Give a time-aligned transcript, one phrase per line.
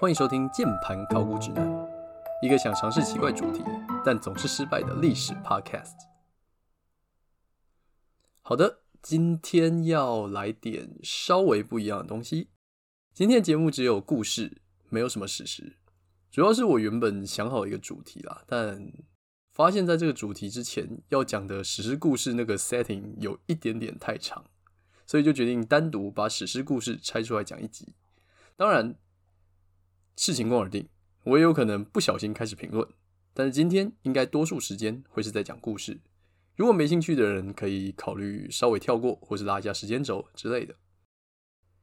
[0.00, 1.66] 欢迎收听《键盘考古指南》，
[2.40, 3.64] 一个想尝试奇怪主题
[4.04, 5.96] 但总是失败的历史 Podcast。
[8.42, 12.50] 好的，今天要来点稍微不一样的东西。
[13.12, 15.76] 今天的节目只有故事，没有什么史实。
[16.30, 18.92] 主要是我原本想好一个主题啦，但
[19.50, 24.44] 发现在这个主题之前要讲的史诗故事那个 setting 有一点点太长，
[25.04, 27.96] 所以就决定单独把史诗故事拆出来讲一集。
[28.54, 28.94] 当然。
[30.18, 30.88] 视情况而定，
[31.22, 32.88] 我也有可能不小心开始评论，
[33.32, 36.00] 但是今天应该多数时间会是在讲故事。
[36.56, 40.74] 如果没兴趣的人，可以考虑稍微跳过，或是拉一下时间轴之类的。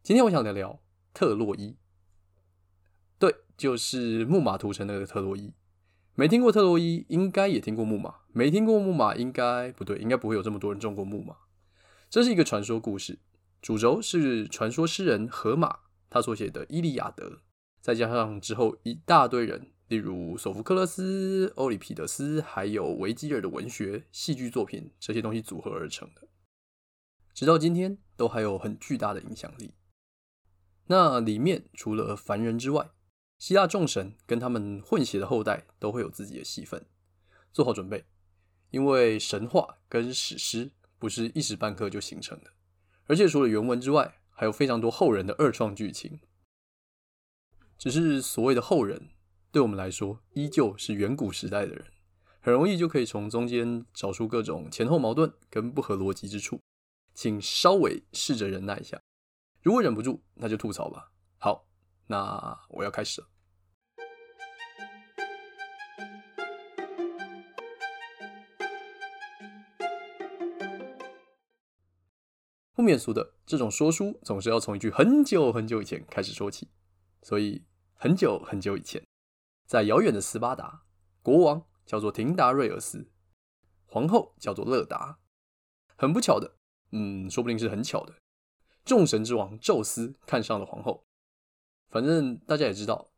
[0.03, 0.81] 今天我想聊聊
[1.13, 1.77] 特洛伊，
[3.17, 5.54] 对，就是木马屠城那个特洛伊。
[6.15, 11.38] 没听过特洛伊，应该也听过木马；没听过木马，应该不对，应该不会有这么多人中过木马。
[12.09, 13.20] 这是一个传说故事，
[13.62, 15.79] 主轴是传说诗人荷马
[16.09, 17.29] 他所写的《伊利亚德》。
[17.85, 26.27] 再加上之后一大堆人，例如索福克勒斯、欧里庇得斯，还有维吉尔的文学、戏剧作品，这些东西组合而成的，
[27.32, 29.76] 直到今天都还有很巨大的影响力。
[30.87, 32.90] 那里面除了凡人之外，
[33.37, 36.84] 希腊众神跟他们混血的后代都会有自己的戏份，
[37.54, 38.04] 做好准备，
[38.71, 42.49] 因为神话跟史诗不是一时半刻就形成的，
[43.05, 46.20] 而且除了原文之外，还有非常多后人的二创剧情。
[47.77, 49.09] 只是所谓的后人，
[49.51, 51.85] 对我们来说依旧是远古时代的人，
[52.41, 56.59] 很容易就可以从中间找出各种前后矛盾跟不合逻辑之处，
[57.13, 58.99] 请稍微试着忍耐一下，
[59.62, 61.12] 如果忍不住，那就吐槽吧。
[61.37, 61.67] 好，
[62.07, 63.27] 那我要开始了。
[72.73, 76.67] 不免俗的，这种说书总是要从一句很久很久以前开始说起。
[77.25, 79.03] 所以很久很久以前，
[79.66, 80.84] 在遥远的斯巴达，
[81.23, 83.09] 国王叫做廷达瑞尔斯，
[83.88, 85.17] 皇后叫做勒达。
[85.95, 86.55] 很不巧的，
[86.91, 88.13] 嗯，说不定是很巧的，
[88.83, 91.07] 众神之王宙斯看上了皇后。
[91.89, 93.11] 反正大家也知道，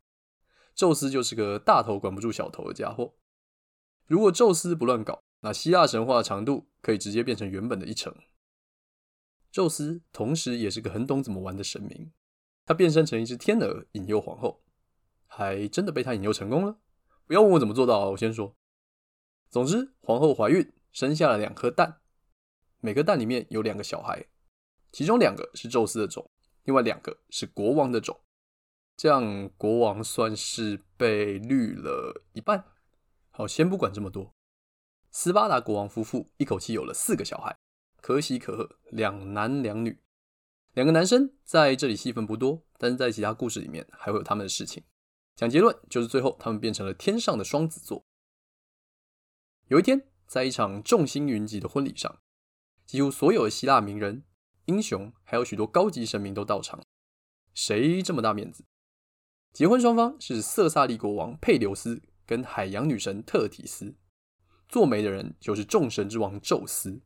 [0.74, 3.12] 宙斯就是个大头管不住小头的家伙。
[4.06, 8.16] 如果宙斯不乱搞，那希腊神话的长度可以直接变成原本的一成。
[9.50, 12.10] 宙斯同时也是个很懂怎么玩的神明。
[12.68, 14.62] 他变身成一只天鹅，引诱皇后，
[15.26, 16.78] 还真的被他引诱成功了。
[17.26, 18.54] 不要问我怎么做到啊，我先说。
[19.48, 22.02] 总之，皇后怀孕，生下了两颗蛋，
[22.80, 24.26] 每个蛋里面有两个小孩，
[24.92, 26.30] 其中两个是宙斯的种，
[26.64, 28.20] 另外两个是国王的种。
[28.98, 32.66] 这样，国王算是被绿了一半。
[33.30, 34.34] 好，先不管这么多。
[35.10, 37.56] 斯巴达国王夫妇一口气有了四个小孩，
[38.02, 40.02] 可喜可贺，两男两女。
[40.78, 44.84] 两个男生在这里戏份不多，但是在其他故事里面还会有他们的事情。
[45.34, 48.04] 讲结论就是最后他们变成了天上的双子座。
[49.66, 52.20] 有一天，在一场众星云集的婚礼上，
[52.86, 54.22] 几乎所有的希腊名人、
[54.66, 56.80] 英雄，还有许多高级神明都到场。
[57.52, 58.64] 谁这么大面子？
[59.52, 63.96] 结婚双方是色萨利国王佩琉斯跟海洋女神特提斯，
[64.68, 67.02] 做媒的人就是众神之王宙斯。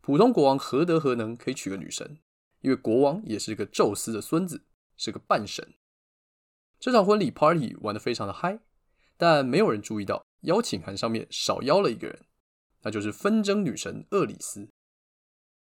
[0.00, 2.20] 普通国王何德何能可以娶个女神？
[2.60, 4.64] 因为国王也是个宙斯的孙子，
[4.96, 5.74] 是个半神。
[6.78, 8.60] 这场婚礼 party 玩得非常的嗨，
[9.16, 12.24] 但没有人注意到邀请函上面少邀了一个人，
[12.82, 14.68] 那就是纷争女神厄里斯。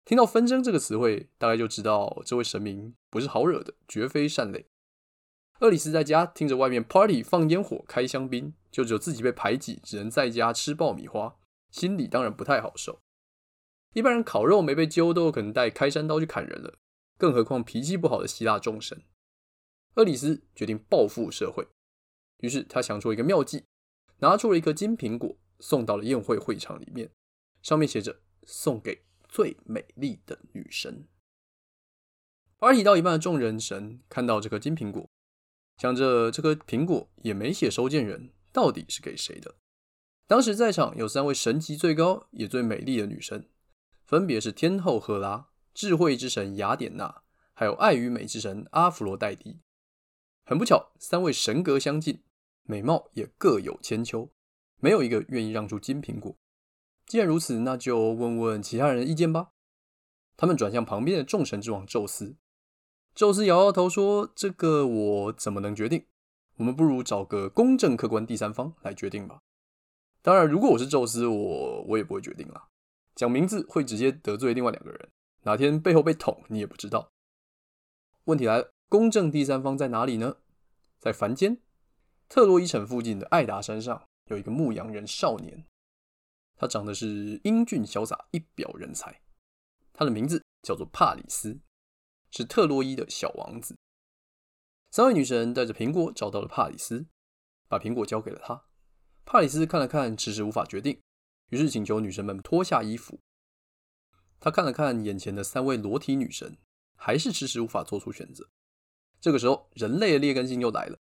[0.05, 4.67] 听到纷争这个词汇，大概就知道这位神明不是好惹的，绝非善类。
[5.61, 11.37] 厄里斯在家听着外面 party 放烟火、开香槟，就只有自己被排挤，只能在家吃爆米花，
[11.71, 13.01] 心里当然不太好受。
[13.95, 16.75] 一般人烤肉没被揪，都有可能带开山刀去砍人了。
[17.17, 19.03] 更何况脾气不好的希腊众神，
[19.95, 21.67] 厄里斯决定报复社会，
[22.39, 23.65] 于是他想出一个妙计，
[24.19, 27.11] 拿出了一个金苹果，送到了宴会会场里面，
[27.63, 31.09] 上面写着“送给最美丽的女神”。
[32.59, 35.09] party 到一半的众人神看到这颗金苹果，
[35.79, 39.55] 想着这颗苹果也没写收件人，到底是给谁的？
[40.27, 43.49] 当时在场有三位神级最高也最美丽的女神，
[44.05, 45.49] 分别是天后赫拉。
[45.77, 47.21] 智慧之神雅典娜，
[47.53, 49.59] 还有爱与美之神阿弗罗代蒂，
[50.47, 52.23] 很不巧，三位神格相近，
[52.63, 54.31] 美貌也各有千秋，
[54.81, 56.35] 没有一个愿意让出金苹果。
[57.05, 59.51] 既然如此，那就问问其他人的意见吧。
[60.39, 62.37] 他们转向旁边的众神之王宙斯，
[63.15, 66.07] 宙斯摇摇头说：“这个我怎么能决定？
[66.57, 69.43] 我们不如找个公正客观第三方来决定吧。
[70.23, 72.69] 当然，如果我是宙斯，我我也不会决定啦。
[73.15, 75.09] 讲名字会直接得罪另外两个人。”
[75.47, 77.13] 哪天背后被捅，你也不知道。
[78.25, 80.39] 问题来了，公正第三方在哪里呢？
[80.99, 81.63] 在凡间，
[82.29, 85.65] 特洛伊城附近的艾达山上有一个牧羊人少年，
[86.57, 89.21] 他长得是英俊潇洒，一表人才。
[89.93, 91.61] 他的名字叫做帕里斯，
[92.33, 93.77] 是特洛伊的小王子。
[94.91, 97.07] 三位女神带着苹果找到了帕里斯，
[97.69, 98.65] 把苹果交给了他。
[99.25, 101.01] 帕里斯看了看，迟迟无法决定，
[101.51, 103.21] 于是请求女神们脱下衣服。
[104.39, 106.57] 他看了看眼前的三位裸体女神，
[106.95, 108.49] 还是迟迟无法做出选择。
[109.21, 110.99] 这个时候，人类的劣根性又来了。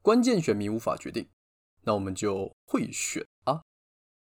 [0.00, 1.28] 关键选民无法决定，
[1.82, 3.62] 那我们就会选啊。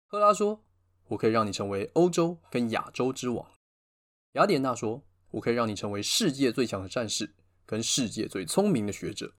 [0.07, 0.65] 赫拉说
[1.09, 3.51] ：“我可以让你成为欧洲跟亚洲之王。”
[4.35, 5.03] 雅典娜说
[5.33, 7.35] ：“我可以让你成为世界最强的战士
[7.65, 9.35] 跟世界最聪明的学者。”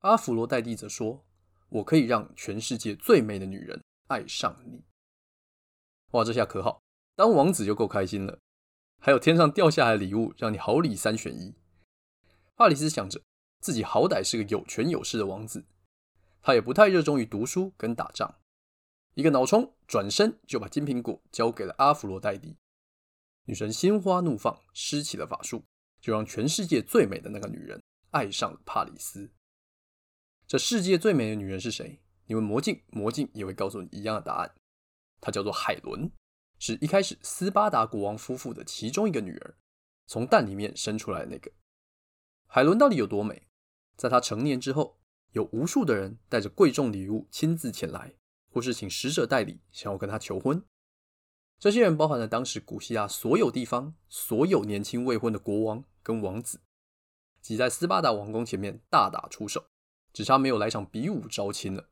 [0.00, 1.26] 阿芙罗代蒂则说
[1.68, 4.82] ：“我可以让全世界最美的女人爱上你。”
[6.12, 6.80] 哇，这下可好，
[7.20, 8.38] 当王子就够开心了，
[8.98, 11.54] 还有天上掉下来的礼物，让你好礼三选一。
[12.56, 13.20] 帕里斯想着，
[13.60, 15.66] 自己好歹是个有权有势的王子，
[16.40, 18.38] 他也不太热衷于读书跟打仗。
[19.12, 22.56] 一个脑冲，转身就把金苹果交给了阿芙罗黛蒂。
[23.44, 25.62] 女神心花怒放，施起了法术，
[26.00, 27.82] 就让全世界最美的那个女人
[28.12, 29.30] 爱上了帕里斯。
[30.46, 32.00] 这世界最美的女人是谁？
[32.24, 34.54] 你问魔镜，魔镜也会告诉你一样的答案。
[35.20, 36.10] 她叫做海伦，
[36.60, 39.56] 是一开始斯巴达国王夫妇的其中一个女儿，
[40.06, 41.50] 从蛋里面生出来的那个。
[42.46, 43.48] 海伦到底有多美？
[43.96, 45.00] 在她成年之后，
[45.32, 48.14] 有无数的人带着贵重礼物亲自前来，
[48.52, 50.62] 或是请使者代理，想要跟她求婚。
[51.58, 56.60] 这些人包含了当时古希腊所有地方所有年轻未婚的国王跟王子，
[57.40, 59.64] 挤在斯巴达王宫前面大打出手，
[60.12, 61.88] 只差没有来场比武招亲了。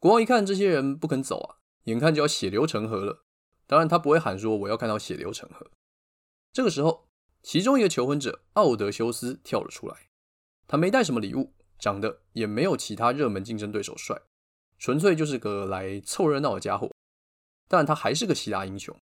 [0.00, 3.25] 国王一看这些人不肯走啊，眼看就要血流成河了。
[3.66, 5.70] 当然，他不会喊说我要看到血流成河。
[6.52, 7.06] 这个时候。
[7.42, 10.08] 其中一个求婚者奥德修斯跳了出来，
[10.66, 14.20] 他没带什么礼物，长得也没有其他热门竞争对手帅，
[14.80, 16.90] 纯粹就是个来凑热闹的家伙。
[17.68, 18.98] 但他还是个希腊英雄。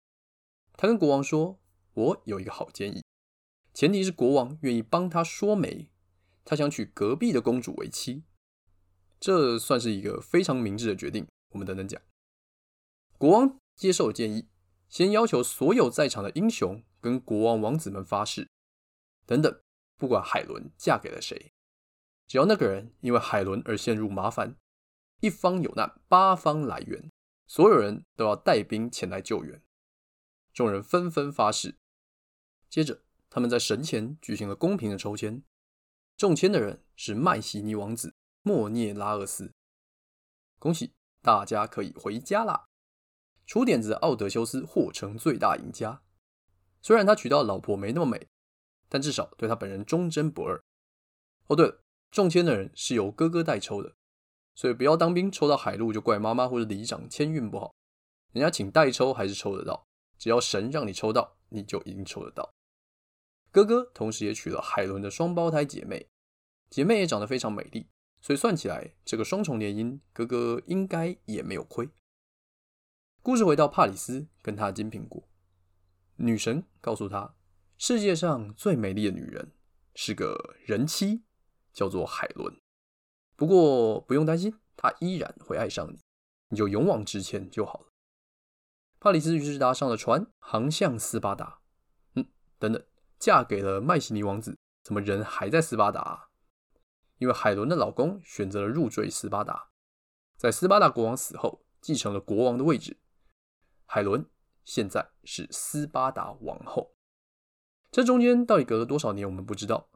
[0.75, 1.59] 他跟国王说
[1.93, 3.03] ：“我有一个好建议，
[3.75, 5.91] 前提是国王愿意帮他说媒。
[6.43, 8.23] 他想娶隔壁的公主为妻，
[9.19, 11.27] 这算是一个非常明智的决定。
[11.51, 12.01] 我们等等讲。”
[13.19, 14.47] 国王接受了建议。
[14.91, 18.49] 先要求所有在场的英雄跟国王王子们发誓，
[19.25, 19.61] 等等，
[19.95, 21.53] 不管海伦嫁给了谁，
[22.27, 24.57] 只要那个人因为海伦而陷入麻烦，
[25.21, 27.09] 一方有难八方来援，
[27.47, 29.63] 所有人都要带兵前来救援。
[30.53, 31.77] 众人纷纷发誓。
[32.69, 35.41] 接着，他们在神前举行了公平的抽签，
[36.17, 39.53] 中签的人是麦西尼王子莫涅拉厄斯。
[40.59, 40.91] 恭喜
[41.21, 42.67] 大家可以回家啦！
[43.51, 46.01] 出点子的奥德修斯或成最大赢家。
[46.81, 48.29] 虽然他娶到老婆没那么美，
[48.87, 50.63] 但至少对他本人忠贞不二。
[51.47, 53.93] 哦，对了，中签的人是由哥哥代抽的，
[54.55, 57.75] 所以不要当兵抽到海陆就怪妈妈或者里长签运不好。
[58.31, 59.85] 人家请代抽还是抽得到，
[60.17, 62.53] 只要神让你抽到，你就一定抽得到。
[63.51, 66.07] 哥哥同时也娶了海伦的双胞胎姐妹，
[66.69, 67.89] 姐妹也长得非常美丽，
[68.21, 71.89] 所以算起来这个双重联姻，哥哥应该也没有亏。
[73.23, 75.23] 故事回到帕里斯跟他的金苹果，
[76.15, 77.35] 女神告诉他，
[77.77, 79.51] 世界上最美丽的女人
[79.93, 81.21] 是个人妻，
[81.71, 82.59] 叫做海伦。
[83.35, 85.99] 不过不用担心，她依然会爱上你，
[86.49, 87.89] 你就勇往直前就好了。
[88.99, 91.59] 帕里斯于是搭上了船，航向斯巴达。
[92.15, 92.25] 嗯，
[92.57, 92.83] 等等，
[93.19, 96.29] 嫁给了麦西尼王子，怎么人还在斯巴达啊？
[97.19, 99.69] 因为海伦的老公选择了入赘斯巴达，
[100.37, 102.97] 在斯巴达国王死后，继承了国王的位置。
[103.93, 104.25] 海伦
[104.63, 106.93] 现在是斯巴达王后，
[107.91, 109.89] 这中间到底隔了多少年，我们不知道。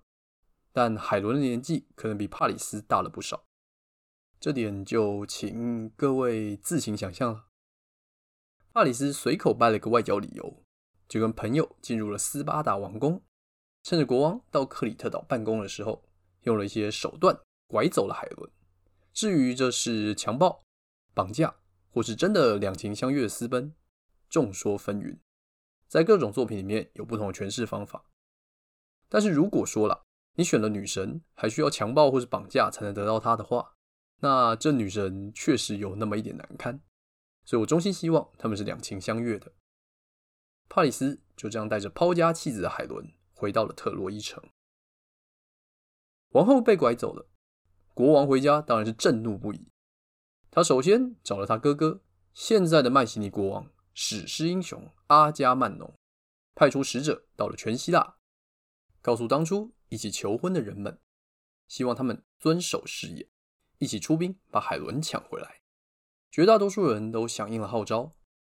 [0.74, 3.46] 但海伦的年纪可能比帕里斯大了不少，
[4.38, 7.46] 这点就请各位自行想象了。
[8.74, 10.62] 帕里斯随口掰了个外交理由，
[11.08, 13.24] 就跟朋友进入了斯巴达王宫，
[13.82, 16.04] 趁着国王到克里特岛办公的时候，
[16.42, 18.52] 用了一些手段拐走了海伦。
[19.14, 20.66] 至于这是强暴、
[21.14, 21.56] 绑架，
[21.94, 23.74] 或是真的两情相悦私奔，
[24.36, 25.18] 众说纷纭，
[25.88, 28.04] 在各种作品里面有不同的诠释方法。
[29.08, 33.76] 但是如果说了你选了女神，还需要强暴或是绑架才能得到她的话，
[34.20, 36.82] 那这女神确实有那么一点难堪。
[37.46, 39.54] 所以我衷心希望他们是两情相悦的。
[40.68, 44.44] 帕里斯就这样带着抛家弃子的海伦回到了特洛伊城。
[46.32, 47.30] 王后被拐走了，
[47.94, 49.70] 国王回家当然是震怒不已。
[50.52, 52.02] 他首先找了他哥哥，
[52.34, 53.72] 现在的麦西尼国王。
[53.98, 55.98] 史诗英雄阿伽曼农
[56.54, 58.18] 派出使者到了全希腊，
[59.02, 61.00] 告诉当初一起求婚的人们，
[61.70, 63.26] 希望他们遵守誓言，
[63.78, 65.62] 一起出兵把海伦抢回来。
[66.30, 68.12] 绝大多数人都响应了号召，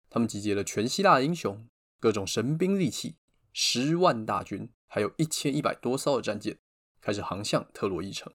[0.09, 3.17] 他们集结了全希腊的英雄，各种神兵利器，
[3.53, 6.57] 十万大军，还有一千一百多艘的战舰，
[6.99, 8.33] 开始航向特洛伊城。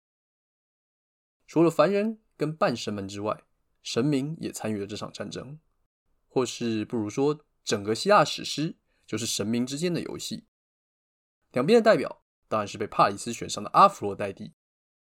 [1.48, 3.42] 除了凡人跟半神们之外，
[3.82, 5.58] 神明也参与了这场战争，
[6.32, 10.46] 或是不如说，整个希腊史诗就是神明之间的游戏。
[11.50, 14.54] 两边的代表当然是被帕里斯选上的阿芙罗代蒂，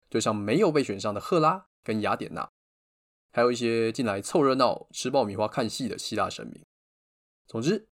[0.10, 2.50] 就像没有被选上的赫拉跟雅典娜，
[3.32, 6.66] 还有一些进来凑热闹、吃爆米花看戏的希腊神明。
[7.46, 7.90] 总之，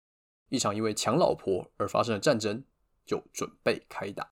[0.49, 2.65] 一场因为抢老婆而发生的战争
[3.05, 4.36] 就准备开打。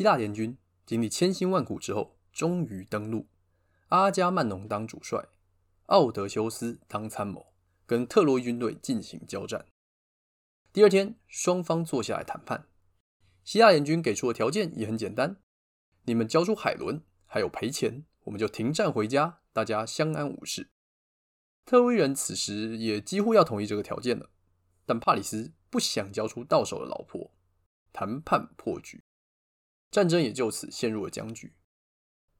[0.00, 3.26] 希腊联军经历千辛万苦之后，终于登陆。
[3.88, 5.28] 阿伽曼农当主帅，
[5.88, 7.52] 奥德修斯当参谋，
[7.84, 9.66] 跟特洛伊军队进行交战。
[10.72, 12.66] 第二天，双方坐下来谈判。
[13.44, 15.36] 希腊联军给出的条件也很简单：
[16.04, 20.70] 你们交出海伦，还有赔钱，我们就停战回家，大家相安无事。
[21.66, 24.30] 特洛伊人此时也几乎要同意这个条件了，
[24.86, 27.34] 但帕里斯不想交出到手的老婆，
[27.92, 29.04] 谈判破局。
[29.90, 31.54] 战争也就此陷入了僵局。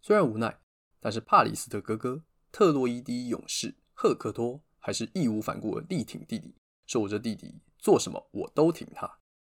[0.00, 0.60] 虽然无奈，
[1.00, 6.54] 但是帕里斯的哥哥特洛伊第一勇士赫克托还是义无反顾的力挺弟弟，
[6.86, 9.18] 说：“我这弟弟做什么我都挺他。”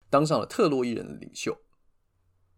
[0.09, 1.57] 当上了特洛伊人的领袖。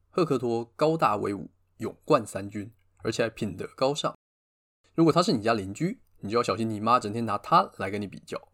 [0.10, 4.16] 赫克托高大威武，勇冠三军，而且还品德高尚。
[4.94, 8.50] 如果他是你家邻居，你就要小心你妈整天拿他来跟你比较。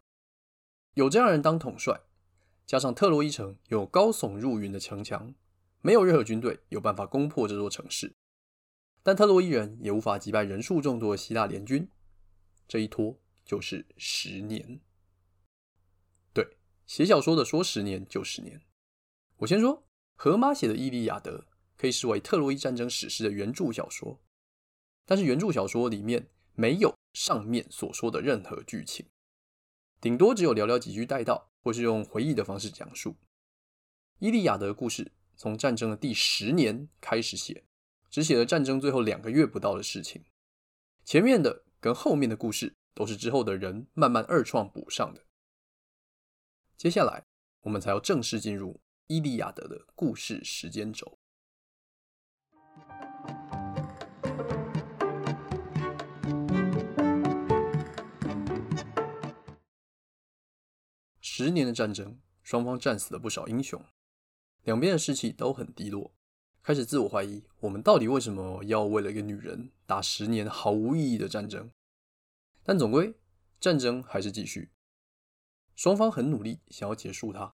[0.94, 2.00] 有这样人当统帅，
[2.66, 5.34] 加上特洛伊城有高耸入云的城墙。
[5.82, 8.14] 没有任何军队有办法攻破这座城市，
[9.02, 11.88] 但特洛伊人也无法击败人数众多的希腊联军。
[12.68, 14.80] 这一拖就是十年。
[16.34, 16.56] 对，
[16.86, 18.60] 写小说的说十年就十年。
[19.38, 21.38] 我先说，荷马写的《伊利亚德》
[21.78, 24.20] 可以视为特洛伊战争史诗的原著小说，
[25.06, 29.06] 但是原著小说里面没有上面所说的任何剧情，
[29.98, 33.12] 顶多只有寥寥几句带到，或是用回忆的方式讲述
[34.18, 35.10] 《伊利亚德》的故事。
[35.40, 37.64] 从战争的第十年开始写，
[38.10, 40.22] 只写了战争最后两个月不到的事情。
[41.02, 45.24] 前面的跟后面的故事都是之后的人慢慢二创补上的。
[46.76, 47.24] 接下来，
[47.62, 48.74] 我们才要正式进入
[49.06, 51.18] 《伊利亚德》的故事时间轴。
[61.22, 63.82] 十年的战争，双方战死了不少英雄。
[64.64, 66.12] 两边的士气都很低落，
[66.62, 71.70] 开始自我怀疑：我们到底为什么要为了一个女人打十年毫无意义的战争？
[72.62, 73.14] 但总归
[73.58, 74.70] 战争还是继续，
[75.74, 77.54] 双方很努力想要结束它。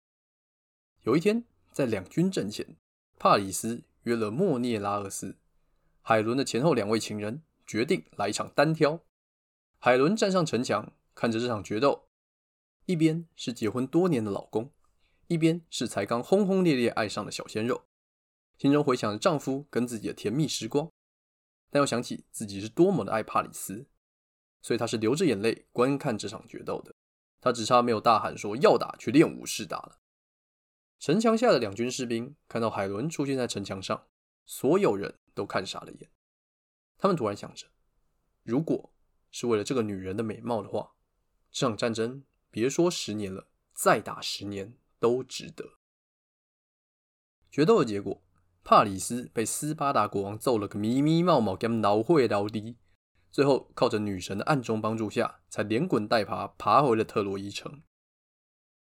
[1.04, 2.76] 有一天，在两军阵前，
[3.20, 5.38] 帕里斯约了莫涅拉厄斯、
[6.02, 9.00] 海伦的前后两位情人，决定来一场单挑。
[9.78, 12.08] 海伦站上城墙，看着这场决斗，
[12.88, 14.72] 一边是结婚多年的老公。
[15.28, 17.86] 一边是才刚轰轰烈烈爱上的小鲜肉，
[18.58, 20.92] 心中回想着丈夫跟自己的甜蜜时光，
[21.70, 23.88] 但又想起自己是多么的爱帕里斯，
[24.62, 26.94] 所以她是流着眼泪观看这场决斗的。
[27.42, 30.00] 她只差没有大喊说要打去练武士打了。
[31.00, 34.08] 城墙下的两军士兵看到海伦出现在城墙上，
[34.46, 36.10] 所有人都看傻了眼。
[36.98, 37.68] 他们突然想着，
[38.44, 38.94] 如果
[39.30, 40.94] 是为了这个女人的美貌的话，
[41.52, 44.78] 这场战争别说十年了，再打十年。
[45.00, 45.78] 都值得。
[47.52, 48.22] 决斗的结果，
[48.64, 52.78] 帕里斯被斯巴达国王揍了个咪咪冒冒，跟老会老低，
[53.32, 57.84] 最后靠着女神的暗中帮助下，才连滚带爬爬回了特洛伊城。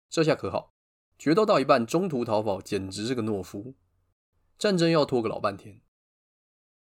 [0.09, 0.73] 这下可好，
[1.19, 3.75] 决斗到一半中途逃跑，简直是个懦夫。
[4.59, 5.83] 战争要拖个老半天，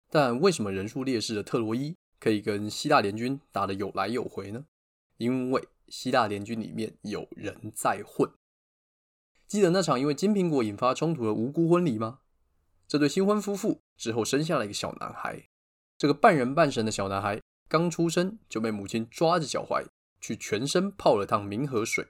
[0.10, 4.66] 但为什么人数劣势的特洛伊可以跟希腊联军打得有来有回呢？
[5.18, 8.32] 因为希腊联军里面有人在混。
[9.54, 12.22] 记得那场因为金苹果引发冲突的无辜婚礼吗？
[12.88, 15.48] 这对新婚夫妇之后生下了一个小男孩。
[15.96, 19.86] 这个半人半神的小男孩刚出生就被母亲抓着脚踝
[20.20, 22.08] 去全身泡了趟冥河水。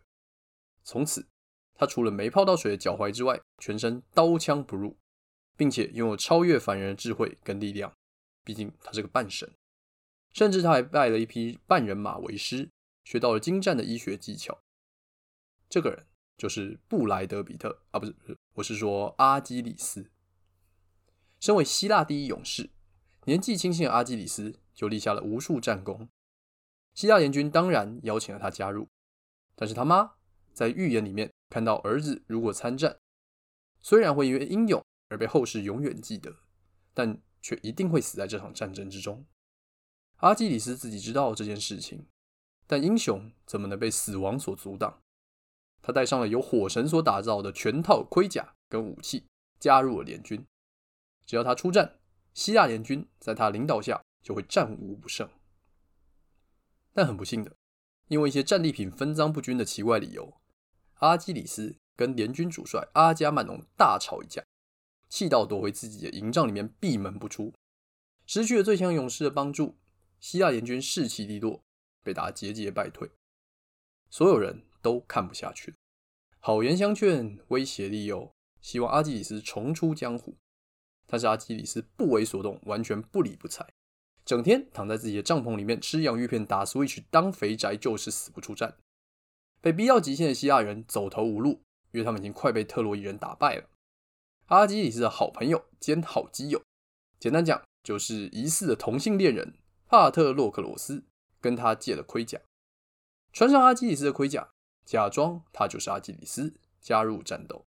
[0.86, 1.28] 从此，
[1.76, 4.96] 他除了没泡到水的脚踝之外，全身刀枪不入，
[5.58, 7.92] 并且拥有超越凡人的智慧跟力量。
[8.46, 9.52] 毕竟他是个半神，
[10.32, 12.70] 甚至他还拜了一批半人马为师，
[13.04, 14.62] 学到了精湛的医学技巧。
[15.70, 16.06] 这个人。
[16.44, 20.12] 就是布莱德比特啊，不是，不是，我是说阿基里斯。
[21.40, 22.70] 身为希腊第一勇士，
[23.24, 26.10] 年纪轻轻的阿基里斯就立下了无数战功，
[26.94, 28.90] 希腊联军当然邀请了他加入，
[29.56, 30.16] 但是他妈
[30.52, 32.98] 在预言里面看到儿子如果参战，
[33.80, 36.36] 虽然会因为英勇而被后世永远记得，
[36.94, 39.26] 但却一定会死在这场战争之中。
[40.18, 42.06] 阿基里斯自己知道这件事情，
[42.68, 45.00] 但英雄怎么能被死亡所阻挡？
[45.84, 49.28] 他带上了由火神所打造的全套盔甲跟武器，
[49.60, 50.44] 加入了联军。
[51.26, 52.00] 只要他出战，
[52.34, 55.30] 希腊联军在他领导下就会战无不胜。
[56.94, 57.56] 但很不幸的，
[58.08, 60.42] 因为一些战利品分赃不均的奇怪理由，
[60.96, 64.44] 阿基里斯跟联军主帅阿伽曼农大吵一架，
[65.10, 67.54] 气到躲回自己的营帐里面闭门不出。
[68.26, 69.78] 失去了最强勇士的帮助，
[70.22, 71.62] 希腊联军士气低落，
[72.02, 73.12] 被打节节败退。
[74.10, 75.78] 所有人都看不下去了，
[76.40, 80.36] 好言相劝，威胁利诱，希望阿基里斯重出江湖。
[81.08, 83.68] 但是阿基里斯不为所动，完全不理不睬。
[84.26, 88.78] 整天躺在自己的帐篷里面吃洋芋片、打 Switch、当肥宅，就是死不出战。
[89.62, 91.62] 被逼到极限的希腊人走投无路，
[91.92, 93.70] 因为他们已经快被特洛伊人打败了。
[94.48, 96.62] 阿基里斯的好朋友兼好基友，
[97.20, 99.54] 简单讲就是疑似的同性恋人
[99.88, 101.04] 帕特洛克罗斯，
[101.40, 102.40] 跟他借了盔甲，
[103.32, 104.50] 穿上阿基里斯的盔甲，
[104.86, 107.66] 假装他就是阿基里斯，加入战斗。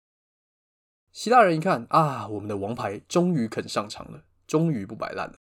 [1.12, 5.34] 希腊人一看啊，我们的王牌终于肯上场了，终于不摆烂了。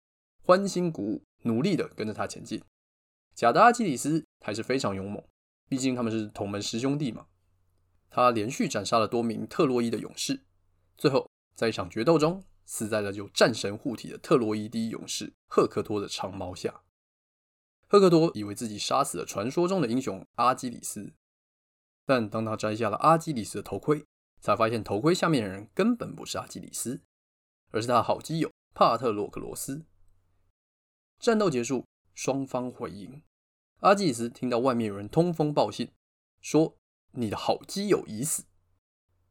[0.42, 2.62] 欢欣鼓舞，努力的跟着他前进。
[3.34, 5.22] 假的阿基里斯还是非常勇猛，
[5.68, 7.26] 毕竟他们是同门师兄弟嘛。
[8.08, 10.42] 他连续斩杀了多名特洛伊的勇士，
[10.96, 16.80] 最后在一场决斗中死在了有战神护体的特洛伊第一勇士赫克托的长矛下。
[17.86, 21.12] 赫克托以为自己杀死了传说中的英雄阿基里斯，
[22.08, 24.02] 但当他摘下了阿基里斯的头盔，
[24.40, 27.02] 才发现头盔下面的人根本不是阿基里斯，
[27.70, 29.84] 而是他的好基友帕特洛克罗斯。
[31.18, 31.84] 战斗结束，
[32.14, 33.20] 双方回营。
[33.80, 35.92] 阿基里斯听到外面有人通风报信，
[36.40, 36.78] 说
[37.12, 38.44] ：“你的好基友已死。”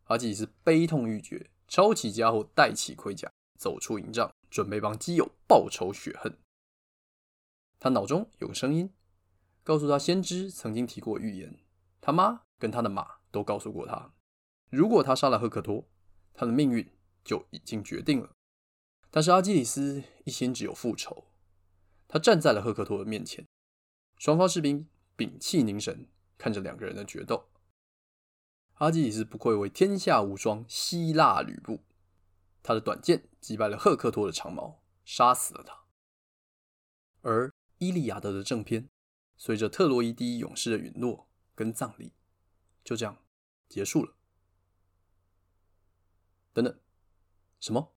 [0.06, 6.38] 阿基里斯悲痛欲绝，抄起家伙，戴起盔甲，走出营帐，准备帮基友报仇雪恨。
[7.80, 8.94] 他脑中有个声音，
[9.64, 11.58] 告诉他先知曾经提过预言，
[12.00, 14.14] 他妈跟他的马都告诉过他，
[14.70, 15.88] 如果他杀了赫克托，
[16.34, 16.90] 他的命运
[17.24, 18.32] 就已经决定了。
[19.10, 21.26] 但是阿基里斯一心只有复仇。
[22.08, 23.46] 他站在了赫克托的面前，
[24.18, 27.50] 双方士兵屏气凝神，看着两个人的决斗。
[28.76, 31.84] 阿基里斯不愧为天下无双希腊吕布，
[32.64, 35.86] 他的短剑击败了赫克托的长矛，杀死了他。
[37.22, 37.48] 而
[37.80, 38.90] 《伊利亚德》的正片，
[39.36, 42.14] 随着特洛伊第一勇士的陨落跟葬礼，
[42.88, 43.18] 就这样
[43.68, 44.16] 结束了。
[46.54, 46.80] 等等，
[47.60, 47.94] 什么？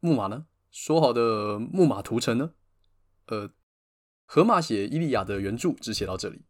[0.00, 0.46] 木马呢？
[0.70, 2.52] 说好的木马屠城呢？
[3.28, 3.50] 呃，
[4.26, 6.44] 荷马写《伊利亚的》原著只写到这里，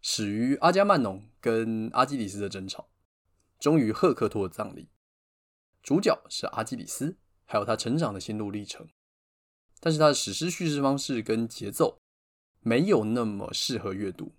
[0.00, 2.90] 始于阿伽曼农跟阿基里斯的争吵，
[3.60, 4.90] 终于赫克托的葬礼。
[5.80, 8.88] 主角是阿基里斯，还有他成长的心路历程。
[9.78, 12.02] 但是他的史诗叙事方式跟节奏
[12.58, 14.34] 没有那么适合阅读，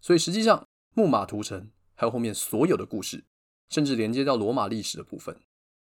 [0.00, 3.24] 所以实际上木马屠城还有后面所有的故事，
[3.68, 5.40] 甚至连接到罗马历史的部分，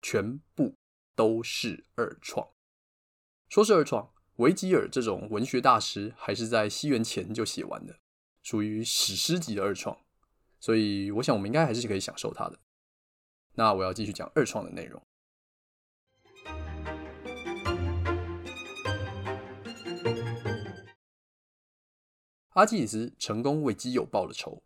[0.02, 0.76] 全部
[1.16, 2.48] 都是二创。
[3.50, 4.12] 说是二创。
[4.38, 7.98] 维吉尔这种文学大师还是在西元前就写完的，
[8.44, 9.98] 属于史诗级的二创，
[10.60, 12.60] 所以我想我们应该还是可以享受它的。
[13.54, 15.02] 那我要继续讲二创的内容。
[22.50, 24.62] 阿基里斯成功为基友报了仇，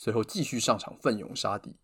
[0.00, 1.76] 随后继续上场奋勇杀敌。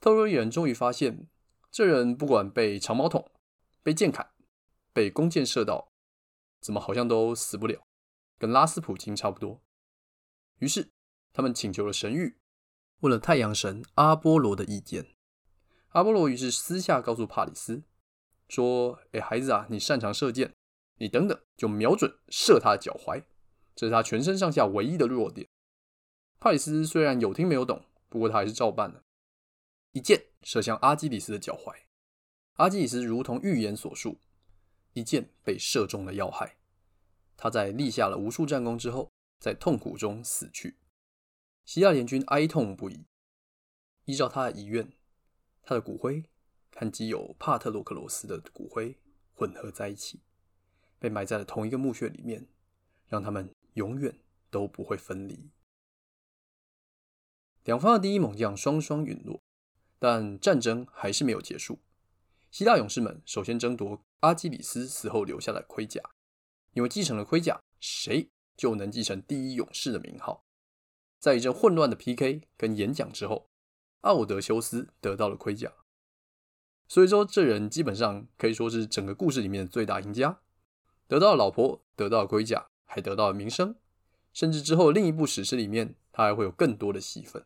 [0.00, 1.30] 特洛伊人终于发现，
[1.70, 3.30] 这人不管被长矛捅、
[3.82, 4.32] 被剑砍、
[4.92, 5.90] 被弓箭射到。
[6.60, 7.86] 怎么好像都死不了，
[8.36, 9.62] 跟拉斯普京差不多。
[10.58, 10.90] 于是
[11.32, 12.34] 他们请求了神谕，
[13.00, 15.14] 问了太阳神阿波罗的意见。
[15.92, 17.84] 阿波罗于是私下告诉帕里斯
[18.46, 20.54] 说：“哎，孩子啊，你擅长射箭，
[20.98, 23.24] 你等等就瞄准射他的脚踝，
[23.74, 25.48] 这是他全身上下唯一的弱点。”
[26.46, 29.02] 帕里斯虽然有听没有懂，不过他还是照办了，
[29.90, 31.74] 一箭射向阿基里斯的脚踝。
[32.52, 34.20] 阿基里斯如同预言所述。
[34.92, 36.58] 一箭被射中了要害，
[37.36, 40.78] 他在立下了无数战功之后，在痛苦中死去。
[41.64, 43.06] 希腊联军哀痛不已。
[44.04, 44.92] 依照他的遗愿，
[45.64, 46.22] 他的骨灰
[46.76, 48.96] 和基友帕特洛克罗斯的骨灰
[49.34, 50.20] 混合在一起，
[51.00, 52.46] 被埋在了同一个墓穴里面，
[53.08, 54.16] 让他们永远
[54.48, 55.50] 都不会分离。
[57.66, 59.42] 两方的第一猛将双双陨落，
[59.98, 61.80] 但战争还是没有结束。
[62.52, 66.00] 希腊勇士们首先争夺阿基里斯死后留下的盔甲，
[66.74, 70.44] 因为继承了盔甲，谁就能继承第一勇士的名号。
[71.18, 73.48] 在一阵混乱的 PK 跟演讲之后，
[74.02, 75.72] 奥德修斯得到了盔甲。
[76.86, 80.40] 所以说，这人基本上可以说是整个故事里面的最大赢家，
[81.08, 83.74] 得到了老婆，得到了盔甲，还得到了名声，
[84.32, 87.44] 甚至之后另一部史诗里面，他还会有更多的戏份。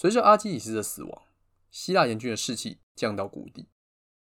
[0.00, 1.22] 随着阿基里斯的死亡，
[1.72, 3.66] 希腊联军的士气降到谷底，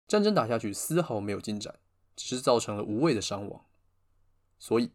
[0.06, 1.80] 战争打下去丝毫没有进展，
[2.14, 3.66] 只是造成了无谓的伤亡。
[4.60, 4.92] 所以，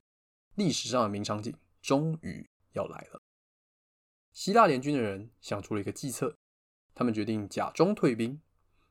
[0.56, 3.22] 历史上的名场景终于要来了。
[4.32, 6.38] 希腊联军的人想出了一个计策。
[6.96, 8.42] 他们决定假装退兵，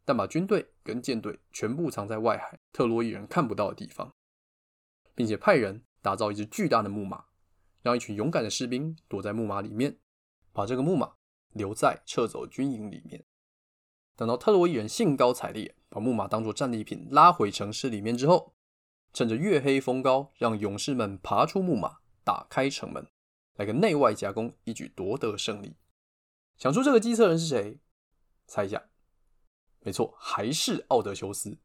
[0.04, 4.12] 但把军队跟舰队全部藏在外海特洛伊人看不到的地方，
[5.14, 7.24] 并且派人打造一只巨大的木马，
[7.80, 9.96] 让一群勇敢的士兵躲在木马里面，
[10.52, 11.14] 把这个木马
[11.53, 13.25] 留在撤走军营里面。
[14.17, 18.55] 等到特洛伊人兴高采烈把木马当作战利品拉回城市里面之后，
[19.12, 23.07] 趁着月黑风高，让勇士们爬出木马，打开城门，
[23.55, 25.77] 来个内外夹攻，一举夺得胜利。
[26.57, 27.81] 想出这个计策人是谁？
[28.47, 28.91] 猜一下，
[29.81, 31.59] 没错，还是奥德修斯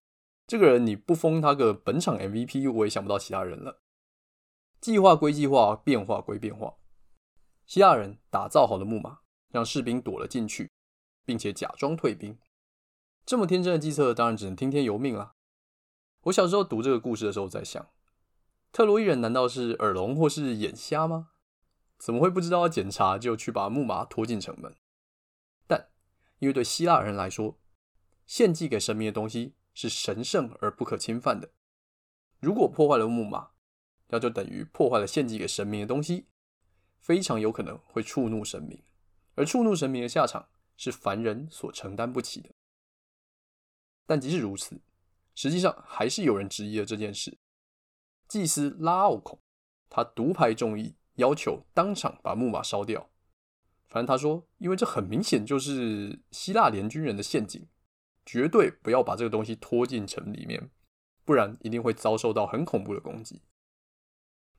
[0.48, 0.86] 这个人。
[0.86, 3.82] 你不封他个本场 MVP，我也想不到其他人了。
[4.80, 6.78] 计划归计划，变化归变化。
[7.66, 10.70] 希腊人打造好了木马，让士兵躲了进去，
[11.26, 12.38] 并且假装退兵。
[13.26, 15.34] 这么天真的计策，当然只能听天由命了。
[16.24, 17.90] 我小时候读这个故事的时候，在想，
[18.72, 21.30] 特洛伊人难道是耳聋或是眼瞎吗？
[21.98, 24.76] 怎么会不知道要检查就去把木马拖进城门？
[25.66, 25.90] 但
[26.40, 27.60] 因为对希腊人来说，
[28.26, 31.52] 献祭给神明的东西是神圣而不可侵犯的。
[32.40, 33.50] 如果破坏了木马，
[34.10, 36.28] 那就等于破坏了献祭给神明的东西，
[37.00, 38.84] 非常有可能会触怒神明。
[39.38, 42.50] 而触怒神明的下场是凡人所承担不起的。
[44.06, 44.82] 但即使如此，
[45.36, 47.38] 实际上还是有人质疑了这件事。
[48.28, 49.40] 祭司拉奥孔，
[49.90, 53.10] 他独排众议，要求当场把木马烧掉。
[53.88, 57.68] 反正他说，因为这很明显就是希腊联军人的陷阱，
[58.26, 60.72] 绝对不要把这个东西拖进城里面，
[61.24, 63.44] 不然一定会遭受到很恐怖的攻击。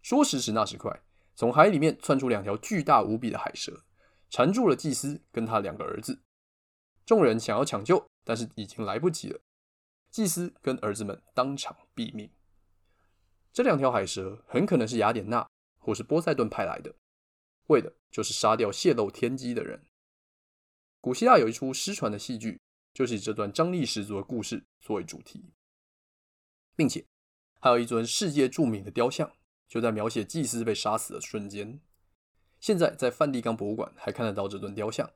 [0.00, 1.02] 说时迟，那时快，
[1.34, 3.84] 从海里面窜出两条巨大无比的海蛇，
[4.30, 6.20] 缠住了祭司跟他两个儿子。
[7.06, 9.40] 众人想要抢救，但是已经来不及了，
[10.10, 12.30] 祭司跟儿子们当场毙命。
[13.52, 16.94] 这两条海蛇很可能是雅典娜或是波塞顿派来的。
[17.68, 19.82] 为的就是杀掉泄露天机的人。
[21.00, 22.60] 古希腊有一出失传的戏剧，
[22.94, 25.52] 就是以这段张力十足的故事作为主题，
[26.74, 27.04] 并且
[27.60, 29.30] 还有一尊世界著名的雕像，
[29.68, 31.80] 就在描写祭司被杀死的瞬间。
[32.60, 35.10] 现在在梵蒂冈博物馆还看得到这尊雕像，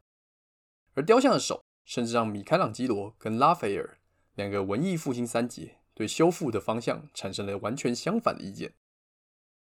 [0.95, 3.99] 而雕像的手甚至让米开朗基罗跟拉斐尔
[4.35, 8.75] 两个文艺复兴三杰对修复的方向产生了完全相反的意见。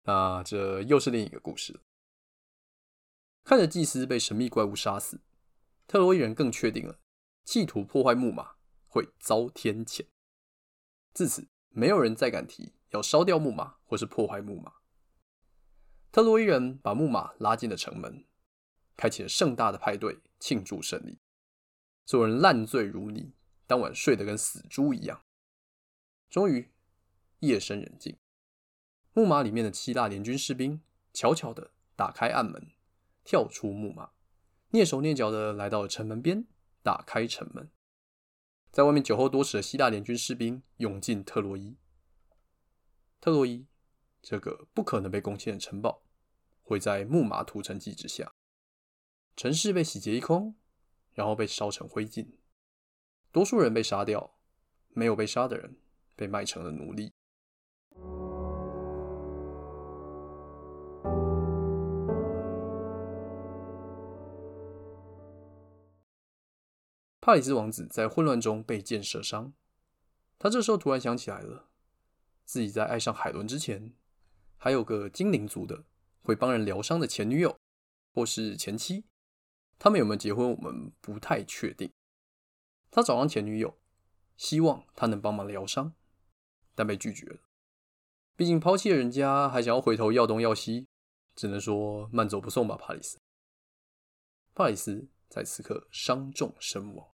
[0.03, 1.79] 那这又是另一个故事。
[3.43, 5.19] 看着祭司被神秘怪物杀死，
[5.87, 6.99] 特洛伊人更确定了，
[7.43, 8.55] 企图破坏木马
[8.87, 10.05] 会遭天谴。
[11.13, 14.73] 自此，没有人再敢提要烧掉木马或是破坏木马。
[16.13, 18.23] 特洛伊人把木马拉进了城门，
[18.95, 21.17] 开启了盛大的派对庆祝胜利。
[22.05, 23.33] 所有人烂醉如泥，
[23.65, 25.25] 当晚睡得跟死猪一样。
[26.29, 26.71] 终于，
[27.39, 28.15] 夜深人静，
[29.13, 32.69] 木马里面的希腊联军士兵悄悄地打开暗门。
[33.23, 34.11] 跳出木马，
[34.69, 36.45] 蹑手蹑脚的来到了城门边，
[36.83, 37.71] 打开城门。
[38.71, 41.75] 在外面酒后多时的希腊联军士兵涌进特洛伊。
[43.19, 43.65] 特洛伊
[44.21, 46.02] 这个不可能被攻陷的城堡，
[46.73, 48.33] 毁在木马屠城记之下。
[49.35, 50.55] 城市被洗劫一空，
[51.13, 52.25] 然后被烧成灰烬。
[53.31, 54.33] 多数人被杀掉，
[54.89, 55.77] 没有被杀的人
[56.15, 57.13] 被卖成了奴隶。
[67.21, 69.53] 帕里斯王子在混乱中被箭射伤，
[70.39, 71.69] 他这时候突然想起来了，
[72.43, 73.93] 自己在爱上海伦之前，
[74.57, 75.85] 还有个精灵族的
[76.23, 77.59] 会帮人疗伤的前女友
[78.13, 79.05] 或是前妻，
[79.77, 81.91] 他们有没有结婚，我们不太确定。
[82.89, 83.77] 他找上前女友，
[84.35, 85.93] 希望他能帮忙疗伤，
[86.73, 87.41] 但被拒绝了。
[88.35, 90.87] 毕竟抛弃了人家，还想要回头要东要西，
[91.35, 93.19] 只能说慢走不送吧，帕里斯。
[94.55, 97.11] 帕里斯在此刻伤重身亡。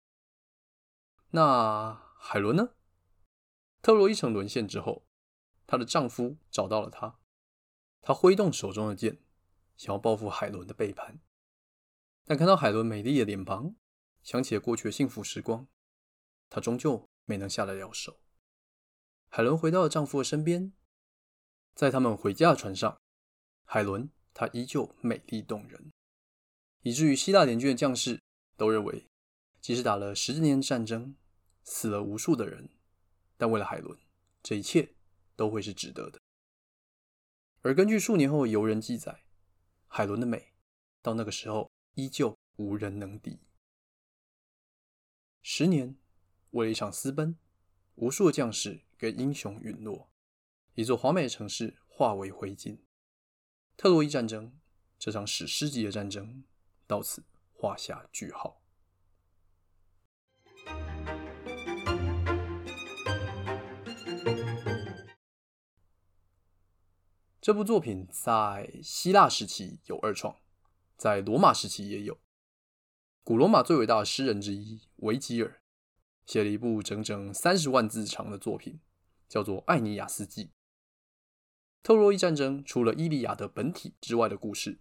[1.32, 2.70] 那海伦呢？
[3.82, 5.06] 特洛伊城沦陷之后，
[5.68, 7.20] 她的丈夫找到了她，
[8.08, 9.18] 他挥动手中的剑，
[9.76, 11.20] 想要报复海伦的背叛。
[12.24, 13.76] 但看到海伦美丽的脸庞，
[14.22, 15.68] 想起了过去的幸福时光，
[16.48, 18.20] 她终究没能下得了手。
[19.28, 20.72] 海伦回到了丈夫的身边，
[21.74, 23.02] 在他们回家的船上，
[23.64, 25.92] 海伦她依旧美丽动人，
[26.84, 28.22] 以至于希腊联军的将士
[28.56, 29.08] 都认为，
[29.60, 31.16] 即使打了十年的战争，
[31.64, 32.70] 死了无数的人，
[33.36, 33.98] 但为了海伦，
[34.44, 34.94] 这一切
[35.36, 36.20] 都会是值得的。
[37.66, 39.24] 而根据数年后的游人记载，
[39.88, 40.54] 海伦的美
[41.02, 43.40] 到那个时候依旧无人能敌。
[45.42, 45.98] 十年，
[46.52, 47.36] 为了一场私奔，
[47.96, 50.12] 无数将士跟英雄陨落，
[50.76, 52.78] 一座华美的城市化为灰烬。
[53.76, 54.56] 特洛伊战争
[55.00, 56.44] 这场史诗级的战争
[56.86, 58.62] 到此画下句号。
[67.46, 70.36] 这部作品在希腊时期有二创，
[70.98, 72.18] 在罗马时期也有。
[73.24, 75.62] 古罗马最伟大的诗人之一维吉尔
[76.26, 78.80] 写了一部整整三十万字长的作品，
[79.30, 80.46] 叫做《艾尼亚斯纪》。
[81.84, 84.80] 特洛伊战争除了《伊利亚德》本体之外的故事，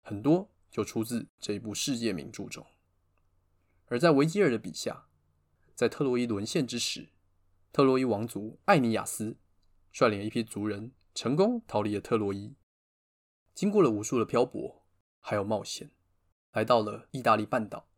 [0.00, 2.64] 很多就出自这一部世界名著中。
[3.86, 5.08] 而在维吉尔的笔下，
[5.74, 7.08] 在特洛伊沦陷之时，
[7.72, 9.36] 特洛伊王族艾尼亚斯
[9.90, 12.56] 率领一批族人成功逃离了特洛伊，
[13.54, 14.84] 经过了无数的漂泊，
[15.20, 15.92] 还有冒险。
[16.50, 17.88] 来到了意大利半岛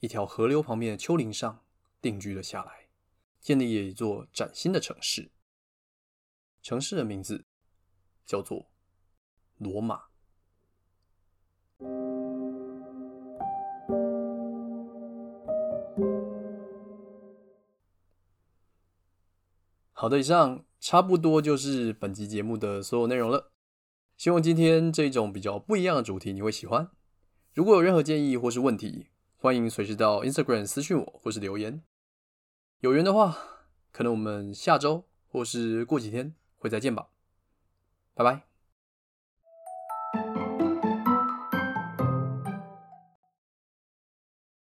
[0.00, 1.64] 一条河流旁边的丘陵上
[2.00, 2.88] 定居了下来，
[3.40, 5.30] 建立了一座崭新的城市。
[6.62, 7.46] 城市的名字
[8.26, 8.70] 叫做
[9.56, 10.08] 罗马。
[19.92, 23.50] 好的，以上差不多就是本期节目的所有内容了。
[24.16, 26.90] 希望今天这种比较不一样的主题你会喜欢。
[27.54, 31.82] 如果有任何建议或是问题，欢迎随时到 Instagram 私信我或是留言。
[32.80, 33.36] 有缘的话，
[33.92, 37.08] 可能我们下周或是过几天会再见吧。
[38.14, 38.57] 拜拜。